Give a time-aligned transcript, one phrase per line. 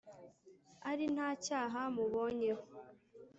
[0.89, 2.63] Ari nta cyaha mubonyeho